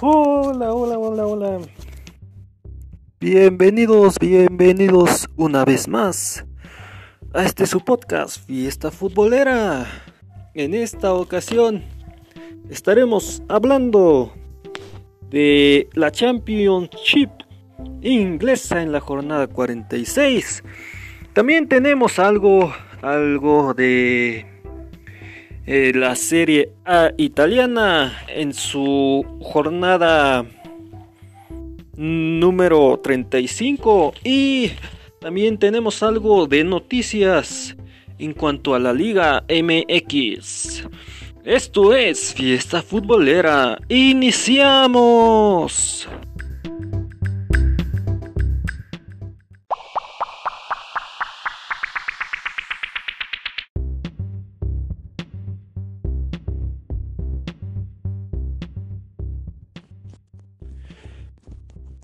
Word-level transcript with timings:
Hola, 0.00 0.72
hola, 0.72 0.96
hola, 0.96 1.26
hola. 1.26 1.58
Bienvenidos, 3.18 4.14
bienvenidos 4.20 5.28
una 5.36 5.64
vez 5.64 5.88
más 5.88 6.46
a 7.34 7.42
este 7.42 7.66
su 7.66 7.84
podcast, 7.84 8.46
Fiesta 8.46 8.92
Futbolera. 8.92 9.86
En 10.54 10.74
esta 10.74 11.12
ocasión 11.14 11.82
estaremos 12.70 13.42
hablando 13.48 14.32
de 15.30 15.88
la 15.94 16.12
Championship 16.12 17.30
inglesa 18.00 18.80
en 18.80 18.92
la 18.92 19.00
jornada 19.00 19.48
46. 19.48 20.62
También 21.32 21.66
tenemos 21.66 22.20
algo, 22.20 22.72
algo 23.02 23.74
de 23.74 24.46
eh, 25.70 25.92
la 25.94 26.16
Serie 26.16 26.72
A 26.86 27.10
italiana 27.18 28.24
en 28.26 28.54
su 28.54 29.22
jornada 29.42 30.46
número 31.94 32.98
35 33.02 34.14
y 34.24 34.70
también 35.20 35.58
tenemos 35.58 36.02
algo 36.02 36.46
de 36.46 36.64
noticias 36.64 37.76
en 38.18 38.32
cuanto 38.32 38.74
a 38.74 38.78
la 38.78 38.94
Liga 38.94 39.44
MX. 39.46 40.86
Esto 41.44 41.94
es 41.94 42.32
Fiesta 42.32 42.80
Futbolera. 42.80 43.78
¡Iniciamos! 43.90 45.28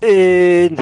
En 0.07 0.75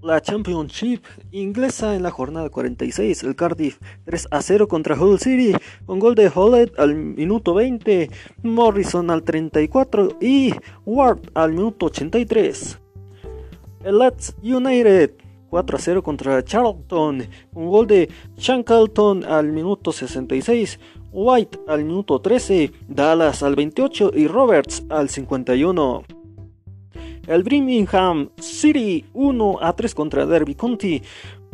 la 0.00 0.20
Championship 0.20 1.02
inglesa 1.32 1.96
en 1.96 2.04
la 2.04 2.12
jornada 2.12 2.50
46, 2.50 3.24
el 3.24 3.34
Cardiff 3.34 3.80
3 4.04 4.28
a 4.30 4.42
0 4.42 4.68
contra 4.68 4.94
Hull 4.94 5.18
City 5.18 5.56
con 5.86 5.98
gol 5.98 6.14
de 6.14 6.30
Hollett 6.32 6.78
al 6.78 6.94
minuto 6.94 7.52
20, 7.52 8.08
Morrison 8.44 9.10
al 9.10 9.24
34 9.24 10.18
y 10.20 10.54
Ward 10.86 11.18
al 11.34 11.50
minuto 11.50 11.86
83. 11.86 12.78
El 13.82 13.98
Leeds 13.98 14.36
United 14.40 15.14
4 15.48 15.76
a 15.76 15.80
0 15.80 16.02
contra 16.04 16.44
Charlton 16.44 17.26
con 17.52 17.66
gol 17.66 17.88
de 17.88 18.08
Shankleton 18.36 19.24
al 19.24 19.50
minuto 19.50 19.90
66, 19.90 20.78
White 21.10 21.58
al 21.66 21.84
minuto 21.84 22.20
13, 22.20 22.70
Dallas 22.86 23.42
al 23.42 23.56
28 23.56 24.12
y 24.14 24.28
Roberts 24.28 24.84
al 24.90 25.08
51. 25.08 26.19
El 27.26 27.42
Birmingham 27.42 28.30
City 28.38 29.04
1 29.12 29.58
a 29.60 29.72
3 29.74 29.94
contra 29.94 30.26
Derby 30.26 30.54
County. 30.54 31.02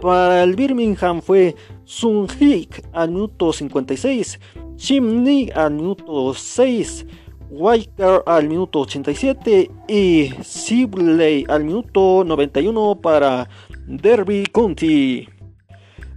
Para 0.00 0.42
el 0.42 0.54
Birmingham 0.54 1.22
fue 1.22 1.54
Sun 1.84 2.26
Hik 2.38 2.84
al 2.92 3.10
minuto 3.10 3.52
56, 3.52 4.38
Chimney 4.76 5.50
al 5.54 5.72
minuto 5.72 6.34
6, 6.34 7.06
Weicker 7.50 8.22
al 8.26 8.48
minuto 8.48 8.80
87 8.80 9.70
y 9.88 10.30
Sibley 10.42 11.44
al 11.48 11.64
minuto 11.64 12.24
91 12.24 13.00
para 13.00 13.48
Derby 13.86 14.44
County. 14.52 15.28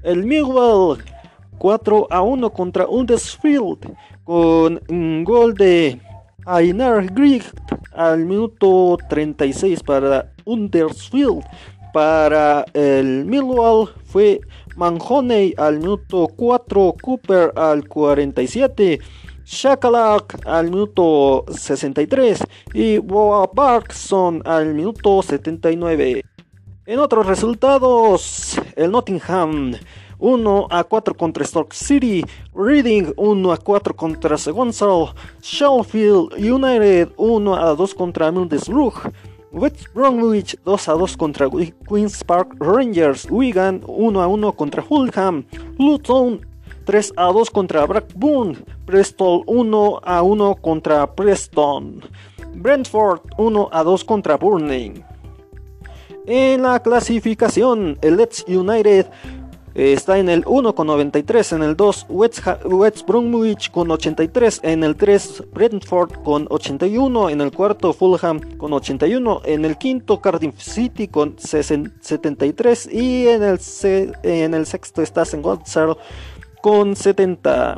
El 0.03 0.25
Millwall 0.25 1.03
4 1.57 2.07
a 2.09 2.21
1 2.21 2.49
contra 2.51 2.87
Huddersfield 2.87 3.95
con 4.23 4.81
un 4.89 5.23
gol 5.23 5.53
de 5.53 5.99
Ainar 6.49 7.05
Grieg 7.13 7.43
al 7.93 8.25
minuto 8.25 8.97
36 9.07 9.83
para 9.83 10.31
Huddersfield. 10.45 11.43
Para 11.93 12.65
el 12.73 13.25
Millwall 13.25 13.89
fue 14.05 14.41
Manhoney 14.75 15.53
al 15.57 15.77
minuto 15.77 16.27
4, 16.35 16.95
Cooper 17.01 17.51
al 17.55 17.87
47, 17.87 18.99
Shakalak 19.45 20.39
al 20.47 20.71
minuto 20.71 21.45
63 21.49 22.43
y 22.73 22.97
Boa 22.97 23.49
Barkson 23.53 24.41
al 24.45 24.73
minuto 24.73 25.21
79. 25.21 26.23
En 26.87 26.99
otros 26.99 27.27
resultados, 27.27 28.59
el 28.75 28.89
Nottingham 28.89 29.73
1 30.19 30.67
a 30.69 30.83
4 30.83 31.13
contra 31.15 31.43
Stoke 31.45 31.73
City, 31.73 32.23
Reading 32.53 33.13
1 33.15 33.51
a 33.51 33.57
4 33.57 33.93
contra 33.95 34.37
Swansea, 34.37 35.13
Sheffield 35.41 36.35
United 36.37 37.13
1 37.15 37.53
a 37.55 37.75
2 37.75 37.95
contra 37.95 38.31
Middlesbrough, 38.31 39.11
West 39.51 39.87
Bromwich 39.93 40.55
2 40.65 40.87
a 40.91 40.93
2 40.93 41.17
contra 41.17 41.49
Queens 41.87 42.23
Park 42.23 42.55
Rangers, 42.59 43.25
Wigan 43.31 43.81
1 43.87 44.21
a 44.21 44.27
1 44.27 44.51
contra 44.53 44.81
Fulham, 44.83 45.45
Luton 45.79 46.45
3 46.85 47.13
a 47.15 47.31
2 47.31 47.51
contra 47.51 47.87
Blackburn, 47.87 48.57
Preston 48.85 49.43
1 49.47 49.99
a 50.03 50.21
1 50.21 50.55
contra 50.61 51.07
Preston, 51.07 52.01
Brentford 52.55 53.21
1 53.37 53.69
a 53.71 53.83
2 53.83 54.03
contra 54.03 54.37
Burnley. 54.37 55.03
En 56.27 56.61
la 56.61 56.79
clasificación, 56.79 57.97
el 58.01 58.17
Leeds 58.17 58.45
United 58.47 59.07
Está 59.75 60.17
en 60.17 60.29
el 60.29 60.43
1 60.47 60.73
con 60.73 60.87
93, 60.87 61.53
en 61.53 61.63
el 61.63 61.75
2 61.77 62.07
West, 62.09 63.07
Bromwich 63.07 63.69
con 63.69 63.91
83, 63.91 64.61
en 64.63 64.83
el 64.83 64.95
3 64.95 65.43
Brentford 65.53 66.23
con 66.23 66.47
81, 66.49 67.29
en 67.29 67.41
el 67.41 67.51
cuarto 67.51 67.93
Fulham 67.93 68.39
con 68.57 68.73
81, 68.73 69.41
en 69.45 69.65
el 69.65 69.77
quinto 69.77 70.19
Cardiff 70.21 70.59
City 70.59 71.07
con 71.07 71.35
73 71.37 72.89
y 72.91 73.27
en 73.27 73.43
el, 73.43 73.59
en 74.23 74.53
el 74.55 74.65
sexto 74.65 75.03
está 75.03 75.21
St. 75.21 75.43
con 76.61 76.95
70. 76.95 77.77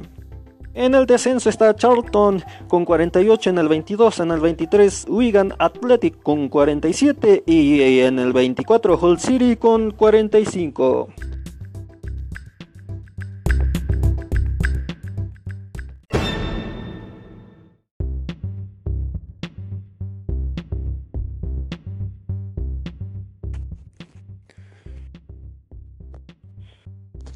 En 0.73 0.95
el 0.95 1.05
descenso 1.05 1.49
está 1.49 1.75
Charlton 1.75 2.41
con 2.69 2.85
48, 2.85 3.49
en 3.49 3.57
el 3.57 3.67
22, 3.67 4.21
en 4.21 4.31
el 4.31 4.39
23 4.39 5.05
Wigan 5.09 5.53
Athletic 5.59 6.23
con 6.23 6.47
47 6.47 7.43
y 7.45 7.99
en 7.99 8.17
el 8.17 8.31
24 8.31 8.97
Hull 8.97 9.19
City 9.19 9.57
con 9.57 9.91
45. 9.91 11.09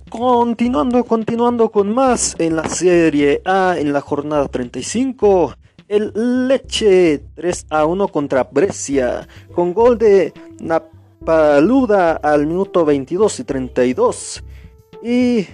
Continuando, 0.09 1.03
continuando 1.03 1.71
con 1.71 1.93
más 1.93 2.35
en 2.37 2.55
la 2.55 2.69
Serie 2.69 3.41
A 3.43 3.75
en 3.77 3.91
la 3.91 4.01
jornada 4.01 4.47
35. 4.47 5.55
El 5.87 6.47
Leche 6.47 7.23
3 7.35 7.65
a 7.71 7.85
1 7.85 8.07
contra 8.09 8.43
Brescia 8.43 9.27
con 9.53 9.73
gol 9.73 9.97
de 9.97 10.31
Napaluda 10.59 12.13
al 12.17 12.45
minuto 12.45 12.85
22 12.85 13.39
y 13.39 13.43
32 13.43 14.43
y 15.03 15.47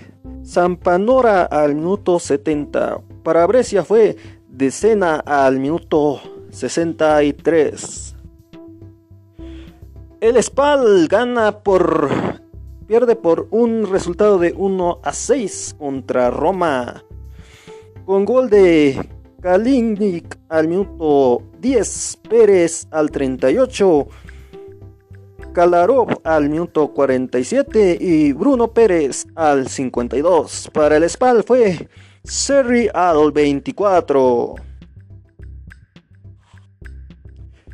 Zampanora 0.45 1.43
al 1.43 1.75
minuto 1.75 2.19
70. 2.19 3.01
Para 3.23 3.45
Brescia 3.47 3.85
fue 3.85 4.17
Decena 4.49 5.21
al 5.21 5.59
minuto 5.59 6.19
63. 6.51 8.15
El 10.19 10.43
Spal 10.43 11.07
gana 11.07 11.59
por 11.63 12.40
pierde 12.91 13.15
por 13.15 13.47
un 13.51 13.89
resultado 13.89 14.37
de 14.37 14.51
1 14.51 14.99
a 15.01 15.13
6 15.13 15.77
contra 15.79 16.29
Roma. 16.29 17.05
Con 18.03 18.25
gol 18.25 18.49
de 18.49 18.99
Kalinic 19.41 20.37
al 20.49 20.67
minuto 20.67 21.41
10, 21.61 22.19
Pérez 22.29 22.89
al 22.91 23.09
38, 23.09 24.07
Kalarov 25.53 26.19
al 26.25 26.49
minuto 26.49 26.89
47 26.89 27.97
y 27.97 28.33
Bruno 28.33 28.73
Pérez 28.73 29.25
al 29.35 29.69
52. 29.69 30.71
Para 30.73 30.97
el 30.97 31.09
Spal 31.09 31.45
fue 31.45 31.87
Serri 32.25 32.89
al 32.93 33.31
24. 33.31 34.55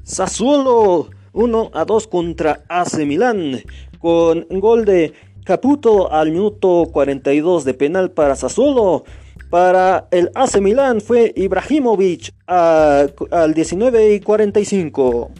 Sassuolo 0.03 1.09
1 1.33 1.71
a 1.73 1.85
2 1.85 2.07
contra 2.07 2.63
AC 2.69 2.99
Milán 2.99 3.63
con 3.99 4.45
gol 4.49 4.85
de 4.85 5.13
Caputo 5.43 6.11
al 6.11 6.31
minuto 6.31 6.89
42 6.91 7.63
de 7.63 7.73
penal 7.73 8.11
para 8.11 8.35
Sassuolo. 8.35 9.05
Para 9.49 10.07
el 10.11 10.29
AC 10.35 10.59
Milán 10.59 10.99
fue 10.99 11.31
Ibrahimovic 11.35 12.33
al 12.47 13.53
19 13.53 14.15
y 14.15 14.19
45. 14.19 15.31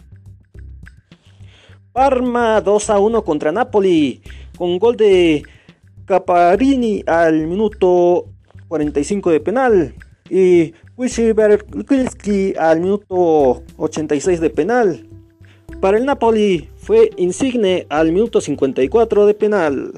Parma 1.92 2.60
2 2.60 2.90
a 2.90 2.98
1 2.98 3.24
contra 3.24 3.52
Napoli 3.52 4.22
con 4.56 4.78
gol 4.78 4.96
de 4.96 5.42
Caparini 6.06 7.02
al 7.06 7.46
minuto 7.46 8.26
45 8.68 9.30
de 9.30 9.40
penal 9.40 9.94
y 10.30 10.72
Wishiberkilski 10.96 12.54
al 12.58 12.80
minuto 12.80 13.62
86 13.76 14.40
de 14.40 14.50
penal. 14.50 15.06
Para 15.80 15.96
el 15.96 16.06
Napoli 16.06 16.68
fue 16.76 17.10
Insigne 17.16 17.86
al 17.88 18.10
minuto 18.10 18.40
54 18.40 19.26
de 19.26 19.34
penal. 19.34 19.92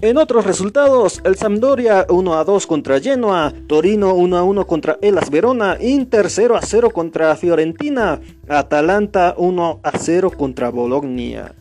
En 0.00 0.16
otros 0.16 0.46
resultados, 0.46 1.20
el 1.24 1.34
Sampdoria 1.34 2.06
1 2.08 2.34
a 2.34 2.44
2 2.44 2.68
contra 2.68 3.00
Genoa, 3.00 3.52
Torino 3.66 4.14
1 4.14 4.36
a 4.36 4.44
1 4.44 4.66
contra 4.68 4.96
Elas 5.02 5.28
Verona, 5.28 5.76
Inter 5.80 6.30
0 6.30 6.54
a 6.54 6.62
0 6.62 6.90
contra 6.90 7.34
Fiorentina, 7.34 8.20
Atalanta 8.48 9.34
1 9.36 9.80
a 9.82 9.98
0 9.98 10.30
contra 10.36 10.70
Bologna. 10.70 11.56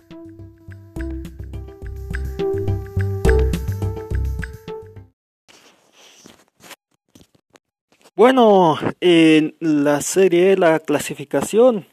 Bueno, 8.15 8.77
en 9.01 9.55
la 9.59 10.01
serie, 10.01 10.57
la 10.57 10.79
clasificación 10.79 11.87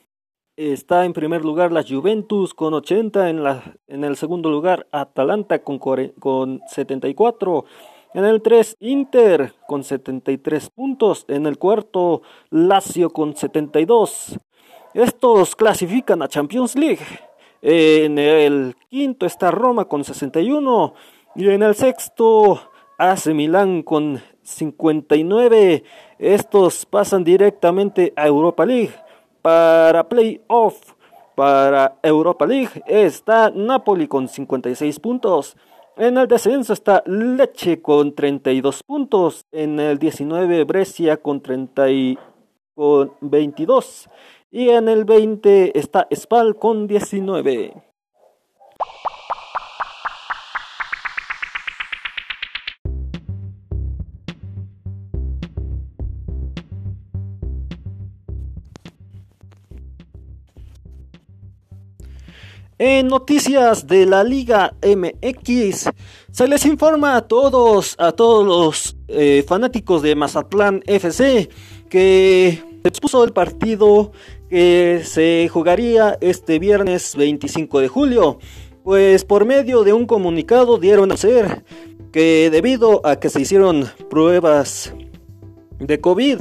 está 0.56 1.04
en 1.04 1.12
primer 1.12 1.44
lugar 1.44 1.72
la 1.72 1.82
Juventus 1.82 2.54
con 2.54 2.74
80, 2.74 3.30
en, 3.30 3.42
la, 3.42 3.76
en 3.88 4.04
el 4.04 4.16
segundo 4.16 4.50
lugar 4.50 4.86
Atalanta 4.92 5.60
con, 5.60 5.78
con 5.78 6.60
74, 6.68 7.64
en 8.14 8.24
el 8.24 8.42
3 8.42 8.76
Inter 8.80 9.54
con 9.66 9.82
73 9.82 10.70
puntos, 10.70 11.24
en 11.28 11.46
el 11.46 11.58
cuarto 11.58 12.22
Lazio 12.50 13.10
con 13.10 13.34
72. 13.34 14.38
Estos 14.94 15.56
clasifican 15.56 16.22
a 16.22 16.28
Champions 16.28 16.76
League. 16.76 17.04
En 17.60 18.18
el 18.18 18.76
quinto 18.88 19.26
está 19.26 19.50
Roma 19.50 19.86
con 19.86 20.04
61 20.04 20.94
y 21.34 21.48
en 21.48 21.62
el 21.62 21.74
sexto 21.74 22.60
AC 22.98 23.28
Milán 23.28 23.82
con 23.82 24.22
59. 24.42 25.82
Estos 26.18 26.86
pasan 26.86 27.24
directamente 27.24 28.12
a 28.14 28.26
Europa 28.28 28.64
League. 28.64 28.92
Para 29.44 30.08
playoff, 30.08 30.94
para 31.34 31.98
Europa 32.02 32.46
League, 32.46 32.82
está 32.86 33.50
Napoli 33.50 34.08
con 34.08 34.26
56 34.26 34.98
puntos. 35.00 35.54
En 35.98 36.16
el 36.16 36.26
descenso 36.28 36.72
está 36.72 37.02
Leche 37.04 37.82
con 37.82 38.14
32 38.14 38.82
puntos. 38.84 39.44
En 39.52 39.78
el 39.80 39.98
19 39.98 40.64
Brescia 40.64 41.18
con, 41.18 41.42
30 41.42 41.84
con 42.74 43.12
22. 43.20 44.08
Y 44.50 44.70
en 44.70 44.88
el 44.88 45.04
20 45.04 45.78
está 45.78 46.08
Spal 46.10 46.56
con 46.56 46.86
19. 46.86 47.93
En 62.78 63.06
noticias 63.06 63.86
de 63.86 64.04
la 64.04 64.24
Liga 64.24 64.74
MX, 64.82 65.90
se 66.32 66.48
les 66.48 66.66
informa 66.66 67.14
a 67.14 67.22
todos, 67.22 67.94
a 67.98 68.10
todos 68.10 68.44
los 68.44 68.96
eh, 69.06 69.44
fanáticos 69.46 70.02
de 70.02 70.16
Mazatlán 70.16 70.82
FC 70.88 71.48
que 71.88 72.60
se 72.82 72.88
expuso 72.88 73.22
el 73.22 73.32
partido 73.32 74.10
que 74.50 75.02
se 75.04 75.48
jugaría 75.52 76.18
este 76.20 76.58
viernes 76.58 77.14
25 77.14 77.78
de 77.78 77.86
julio. 77.86 78.40
Pues 78.82 79.24
por 79.24 79.44
medio 79.44 79.84
de 79.84 79.92
un 79.92 80.06
comunicado 80.06 80.78
dieron 80.78 81.12
a 81.12 81.16
ser 81.16 81.64
que 82.10 82.50
debido 82.50 83.06
a 83.06 83.20
que 83.20 83.30
se 83.30 83.40
hicieron 83.40 83.88
pruebas 84.10 84.92
de 85.78 86.00
COVID 86.00 86.40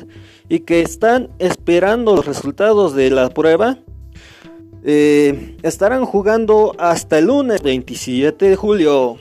y 0.50 0.60
que 0.62 0.82
están 0.82 1.30
esperando 1.38 2.16
los 2.16 2.26
resultados 2.26 2.96
de 2.96 3.12
la 3.12 3.30
prueba, 3.30 3.78
eh, 4.84 5.58
estarán 5.64 6.06
jugando 6.06 6.76
hasta 6.78 7.20
el 7.20 7.26
lunes 7.26 7.62
27 7.64 8.50
de 8.50 8.56
julio. 8.56 9.18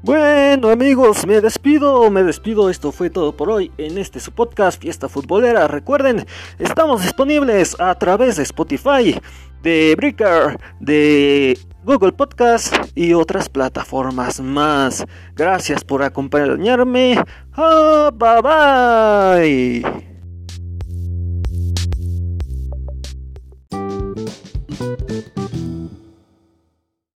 Bueno 0.00 0.70
amigos, 0.70 1.26
me 1.26 1.40
despido, 1.40 2.08
me 2.08 2.22
despido, 2.22 2.70
esto 2.70 2.92
fue 2.92 3.10
todo 3.10 3.36
por 3.36 3.50
hoy 3.50 3.72
en 3.78 3.98
este 3.98 4.20
su 4.20 4.30
podcast 4.30 4.80
Fiesta 4.80 5.08
Futbolera. 5.08 5.66
Recuerden, 5.66 6.24
estamos 6.60 7.02
disponibles 7.02 7.74
a 7.80 7.96
través 7.96 8.36
de 8.36 8.44
Spotify, 8.44 9.20
de 9.60 9.94
Breaker, 9.96 10.56
de 10.78 11.58
Google 11.82 12.12
Podcast 12.12 12.72
y 12.94 13.12
otras 13.12 13.48
plataformas 13.48 14.40
más. 14.40 15.04
Gracias 15.34 15.82
por 15.82 16.04
acompañarme. 16.04 17.16
Ah, 17.54 18.12
bye 18.14 19.82
bye. 19.82 20.07